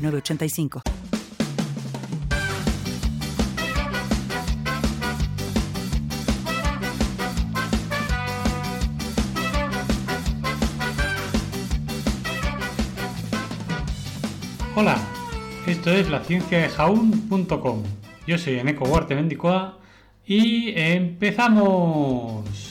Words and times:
985. 0.00 0.82
Hola, 14.76 14.96
esto 15.66 15.90
es 15.90 16.08
la 16.08 16.24
ciencia 16.24 16.58
de 16.58 16.68
jaun.com. 16.68 17.82
Yo 18.26 18.38
soy 18.38 18.58
Eneco 18.60 18.84
Huarte 18.84 19.14
Mendicoa 19.14 19.78
y 20.24 20.72
empezamos. 20.74 22.69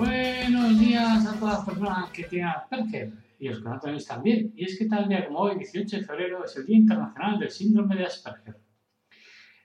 Buenos 0.00 0.80
días 0.80 1.26
a 1.26 1.38
todas 1.38 1.56
las 1.56 1.64
personas 1.66 2.10
que 2.10 2.24
tienen 2.24 2.48
Asperger 2.48 3.12
y 3.38 3.50
los 3.50 3.58
que 3.58 3.68
no 3.68 3.78
tenéis 3.78 4.06
también. 4.06 4.50
Y 4.56 4.64
es 4.64 4.78
que 4.78 4.86
tal 4.86 5.06
día 5.06 5.26
como 5.26 5.40
hoy, 5.40 5.58
18 5.58 5.98
de 5.98 6.02
febrero, 6.04 6.42
es 6.42 6.56
el 6.56 6.64
Día 6.64 6.78
Internacional 6.78 7.38
del 7.38 7.50
Síndrome 7.50 7.96
de 7.96 8.06
Asperger. 8.06 8.56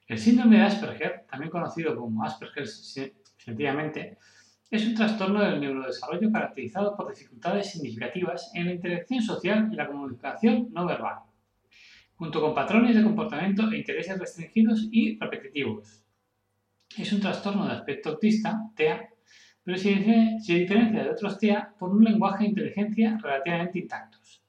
El 0.06 0.18
síndrome 0.18 0.58
de 0.58 0.64
Asperger, 0.64 1.26
también 1.32 1.50
conocido 1.50 1.96
como 1.96 2.22
Asperger 2.26 2.68
sencillamente, 2.68 4.18
es 4.70 4.86
un 4.86 4.96
trastorno 4.96 5.42
del 5.42 5.62
neurodesarrollo 5.62 6.30
caracterizado 6.30 6.98
por 6.98 7.08
dificultades 7.16 7.72
significativas 7.72 8.52
en 8.56 8.66
la 8.66 8.74
interacción 8.74 9.22
social 9.22 9.70
y 9.72 9.76
la 9.78 9.88
comunicación 9.88 10.68
no 10.74 10.86
verbal, 10.86 11.20
junto 12.16 12.42
con 12.42 12.54
patrones 12.54 12.94
de 12.94 13.04
comportamiento 13.04 13.72
e 13.72 13.78
intereses 13.78 14.20
restringidos 14.20 14.86
y 14.92 15.18
repetitivos. 15.18 16.04
Es 16.98 17.14
un 17.14 17.22
trastorno 17.22 17.68
de 17.68 17.72
aspecto 17.72 18.10
autista, 18.10 18.60
TEA, 18.76 19.15
pero 19.66 19.78
se, 19.80 19.90
diferencia 19.90 21.04
de 21.04 21.10
otros 21.10 21.40
TEA 21.40 21.74
por 21.80 21.90
un 21.90 22.04
lenguaje 22.04 22.46
e 22.46 22.50
inteligencia 22.50 23.18
relativamente 23.22 23.80
intactos. 23.80 24.44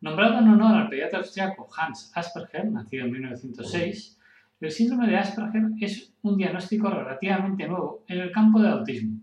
Nombrado 0.00 0.40
en 0.40 0.48
honor 0.48 0.74
al 0.74 0.88
pediatra 0.88 1.20
austriaco 1.20 1.68
Hans 1.74 2.10
Asperger, 2.14 2.70
nacido 2.70 3.04
en 3.04 3.12
1906, 3.12 4.18
el 4.60 4.70
síndrome 4.72 5.06
de 5.06 5.16
Asperger 5.16 5.62
es 5.80 6.12
un 6.22 6.36
diagnóstico 6.36 6.90
relativamente 6.90 7.68
nuevo 7.68 8.04
en 8.08 8.18
el 8.18 8.32
campo 8.32 8.58
del 8.58 8.72
autismo, 8.72 9.20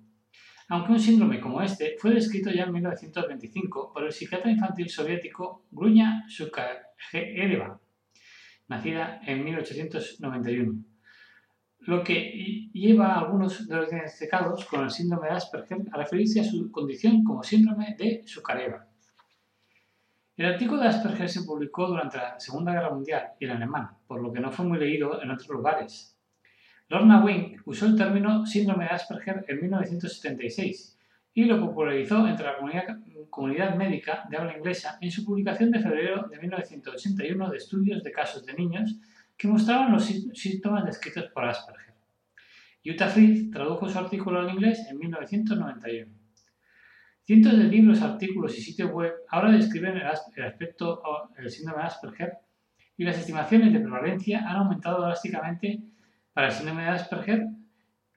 aunque 0.69 0.93
un 0.93 0.99
síndrome 0.99 1.41
como 1.41 1.61
este 1.61 1.97
fue 1.99 2.13
descrito 2.13 2.49
ya 2.49 2.63
en 2.63 2.71
1925 2.71 3.91
por 3.93 4.05
el 4.05 4.13
psiquiatra 4.13 4.49
infantil 4.49 4.89
soviético 4.89 5.65
Grunya 5.71 6.23
Sukhaeva, 6.29 7.81
nacida 8.69 9.19
en 9.25 9.43
1891 9.43 10.90
lo 11.81 12.03
que 12.03 12.69
lleva 12.73 13.13
a 13.13 13.19
algunos 13.19 13.67
de 13.67 13.75
los 13.75 13.89
diagnosticados 13.89 14.65
con 14.65 14.83
el 14.83 14.91
síndrome 14.91 15.27
de 15.27 15.33
Asperger 15.33 15.79
a 15.91 15.97
referirse 15.97 16.41
a 16.41 16.43
su 16.43 16.71
condición 16.71 17.23
como 17.23 17.43
síndrome 17.43 17.95
de 17.97 18.21
Sukareva. 18.25 18.87
El 20.37 20.45
artículo 20.45 20.81
de 20.81 20.87
Asperger 20.87 21.29
se 21.29 21.43
publicó 21.43 21.87
durante 21.87 22.17
la 22.17 22.39
Segunda 22.39 22.71
Guerra 22.73 22.91
Mundial 22.91 23.33
y 23.39 23.45
en 23.45 23.51
alemán, 23.51 23.89
por 24.07 24.21
lo 24.21 24.31
que 24.31 24.39
no 24.39 24.51
fue 24.51 24.65
muy 24.65 24.77
leído 24.77 25.21
en 25.21 25.31
otros 25.31 25.49
lugares. 25.49 26.17
Lorna 26.87 27.23
Wink 27.23 27.61
usó 27.65 27.87
el 27.87 27.95
término 27.95 28.45
síndrome 28.45 28.85
de 28.85 28.91
Asperger 28.91 29.45
en 29.47 29.61
1976 29.61 30.99
y 31.33 31.45
lo 31.45 31.59
popularizó 31.59 32.27
entre 32.27 32.45
la 32.45 32.57
comunidad, 32.57 32.99
comunidad, 33.29 33.75
médica 33.75 34.25
de 34.29 34.37
habla 34.37 34.57
inglesa 34.57 34.97
en 35.01 35.09
su 35.09 35.25
publicación 35.25 35.71
de 35.71 35.79
febrero 35.79 36.27
de 36.27 36.37
1981 36.39 37.49
de 37.49 37.57
estudios 37.57 38.03
de 38.03 38.11
casos 38.11 38.45
de 38.45 38.53
niños 38.53 38.99
que 39.41 39.47
mostraban 39.47 39.91
los 39.91 40.05
síntomas 40.05 40.85
descritos 40.85 41.31
por 41.33 41.43
Asperger. 41.45 41.95
Utah 42.85 43.07
Frith 43.07 43.51
tradujo 43.51 43.89
su 43.89 43.97
artículo 43.97 44.39
al 44.39 44.51
inglés 44.51 44.85
en 44.87 44.99
1991. 44.99 46.13
Cientos 47.23 47.57
de 47.57 47.63
libros, 47.63 48.03
artículos 48.03 48.55
y 48.55 48.61
sitios 48.61 48.91
web 48.91 49.11
ahora 49.29 49.51
describen 49.51 49.97
el, 49.97 50.05
aspecto 50.05 51.01
del 51.35 51.49
síndrome 51.49 51.81
de 51.81 51.87
Asperger 51.87 52.37
y 52.95 53.03
las 53.03 53.17
estimaciones 53.17 53.73
de 53.73 53.79
prevalencia 53.79 54.47
han 54.47 54.57
aumentado 54.57 55.01
drásticamente 55.01 55.81
para 56.33 56.49
el 56.49 56.53
síndrome 56.53 56.83
de 56.83 56.89
Asperger 56.89 57.47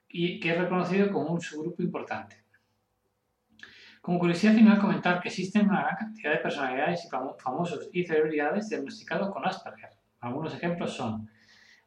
y 0.07 0.39
que 0.39 0.51
es 0.51 0.59
reconocido 0.59 1.11
como 1.11 1.33
un 1.33 1.41
subgrupo 1.41 1.81
importante. 1.81 2.35
Como 3.99 4.19
curiosidad 4.19 4.53
final 4.53 4.77
comentar 4.77 5.19
que 5.21 5.29
existen 5.29 5.67
una 5.67 5.81
gran 5.81 5.95
cantidad 5.95 6.33
de 6.33 6.37
personalidades 6.37 7.03
y 7.03 7.09
famosos 7.09 7.89
y 7.91 8.03
celebridades 8.03 8.69
diagnosticados 8.69 9.33
con 9.33 9.43
Asperger. 9.43 10.04
Algunos 10.25 10.55
ejemplos 10.55 10.95
son 10.95 11.29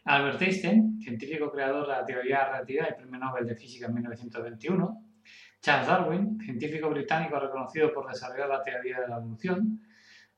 Albert 0.05 0.41
Einstein, 0.41 1.01
científico 1.01 1.51
creador 1.51 1.89
de 1.89 1.93
la 1.93 2.05
teoría 2.05 2.39
de 2.39 2.43
la 2.45 2.51
relatividad 2.53 2.89
y 2.91 2.95
premio 2.95 3.19
Nobel 3.19 3.47
de 3.49 3.57
Física 3.57 3.87
en 3.87 3.95
1921, 3.95 5.05
Charles 5.61 5.89
Darwin, 5.89 6.39
científico 6.41 6.89
británico 6.89 7.41
reconocido 7.41 7.93
por 7.93 8.09
desarrollar 8.09 8.49
la 8.49 8.63
teoría 8.63 9.01
de 9.01 9.09
la 9.09 9.17
evolución, 9.17 9.81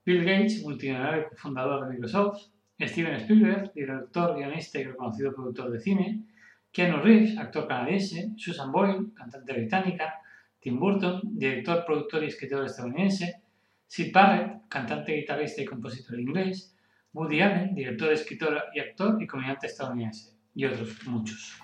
Bill 0.03 0.25
Gates, 0.25 0.63
multimillonario 0.63 1.29
fundador 1.37 1.85
de 1.85 1.93
Microsoft, 1.93 2.39
Steven 2.81 3.17
Spielberg, 3.17 3.71
director, 3.75 4.35
guionista 4.35 4.81
y 4.81 4.85
reconocido 4.85 5.35
productor 5.35 5.71
de 5.71 5.81
cine, 5.81 6.25
Keanu 6.73 7.03
Reeves, 7.03 7.37
actor 7.37 7.69
canadiense, 7.69 8.31
Susan 8.39 8.73
Boyle, 8.73 9.13
cantante 9.15 9.53
británica, 9.53 10.15
Tim 10.59 10.81
Burton, 10.81 11.21
director, 11.25 11.85
productor 11.85 12.25
y 12.25 12.29
escritor 12.29 12.65
estadounidense, 12.65 13.43
Sid 13.87 14.11
Barrett, 14.11 14.69
cantante, 14.71 15.13
guitarrista 15.13 15.61
y 15.61 15.67
compositor 15.67 16.19
inglés, 16.19 16.75
Woody 17.13 17.41
Allen, 17.41 17.75
director, 17.75 18.13
escritor 18.13 18.63
y 18.75 18.81
actor 18.81 19.21
y 19.21 19.27
comediante 19.27 19.67
estadounidense, 19.67 20.35
y 20.55 20.65
otros 20.65 21.07
muchos. 21.07 21.55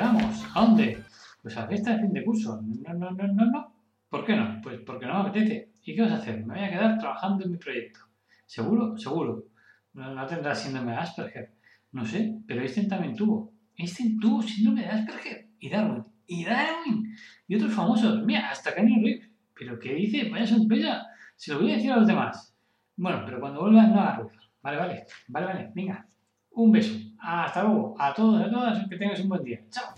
¿A 0.00 0.60
dónde? 0.60 1.04
Pues 1.42 1.56
a 1.56 1.66
fiesta 1.66 1.94
de 1.94 2.02
fin 2.02 2.12
de 2.12 2.24
curso. 2.24 2.60
No, 2.62 2.94
no, 2.94 3.10
no, 3.10 3.26
no, 3.28 3.46
no. 3.46 3.74
¿Por 4.08 4.24
qué 4.24 4.36
no? 4.36 4.60
Pues 4.62 4.80
porque 4.86 5.06
no 5.06 5.22
me 5.22 5.28
apetece. 5.28 5.72
¿Y 5.82 5.94
qué 5.94 6.02
vas 6.02 6.12
a 6.12 6.16
hacer? 6.16 6.44
Me 6.44 6.54
voy 6.54 6.64
a 6.64 6.70
quedar 6.70 6.98
trabajando 6.98 7.44
en 7.44 7.52
mi 7.52 7.58
proyecto. 7.58 8.00
¿Seguro? 8.46 8.96
Seguro. 8.96 9.44
No, 9.94 10.14
no 10.14 10.26
tendrá 10.26 10.54
síndrome 10.54 10.92
de 10.92 10.98
Asperger. 10.98 11.52
No 11.92 12.04
sé, 12.04 12.34
pero 12.46 12.60
Einstein 12.60 12.88
también 12.88 13.16
tuvo. 13.16 13.52
Einstein 13.76 14.18
tuvo 14.18 14.42
síndrome 14.42 14.82
de 14.82 14.88
Asperger. 14.88 15.48
Y 15.58 15.70
Darwin. 15.70 16.04
Y 16.26 16.44
Darwin. 16.44 17.14
Y 17.46 17.56
otros 17.56 17.72
famosos. 17.72 18.24
Mira, 18.24 18.50
hasta 18.50 18.74
Kenny 18.74 19.02
Reeves. 19.02 19.30
¿Pero 19.54 19.78
qué 19.78 19.94
dice? 19.94 20.28
Vaya 20.30 20.46
sorpresa. 20.46 21.06
Se 21.36 21.52
lo 21.52 21.60
voy 21.60 21.72
a 21.72 21.76
decir 21.76 21.92
a 21.92 21.96
los 21.96 22.06
demás. 22.06 22.54
Bueno, 22.96 23.22
pero 23.24 23.40
cuando 23.40 23.60
vuelvas 23.60 23.88
no 23.88 24.00
hagas 24.00 24.18
ruido. 24.18 24.40
Vale, 24.62 24.76
vale. 24.76 25.06
Vale, 25.28 25.46
vale. 25.46 25.72
Venga. 25.74 26.06
Un 26.50 26.72
beso. 26.72 26.94
Hasta 27.18 27.62
luego. 27.62 27.94
A 27.98 28.12
todos 28.14 28.40
y 28.40 28.44
a 28.44 28.50
todas. 28.50 28.88
Que 28.88 28.96
tengas 28.96 29.20
un 29.20 29.28
buen 29.28 29.44
día. 29.44 29.60
Chao. 29.70 29.97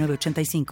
906985. 0.00 0.66